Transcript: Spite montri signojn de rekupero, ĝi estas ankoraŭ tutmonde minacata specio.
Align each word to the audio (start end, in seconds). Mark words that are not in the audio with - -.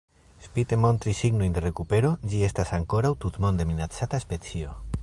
Spite 0.45 0.79
montri 0.85 1.13
signojn 1.17 1.53
de 1.57 1.63
rekupero, 1.65 2.11
ĝi 2.33 2.43
estas 2.51 2.73
ankoraŭ 2.79 3.13
tutmonde 3.27 3.71
minacata 3.75 4.27
specio. 4.27 4.79